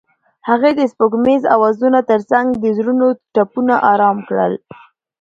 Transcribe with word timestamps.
هغې 0.49 0.71
د 0.75 0.81
سپوږمیز 0.91 1.41
اوازونو 1.55 1.99
ترڅنګ 2.09 2.47
د 2.63 2.65
زړونو 2.77 3.07
ټپونه 3.33 3.75
آرام 3.91 4.17
کړل. 4.27 4.53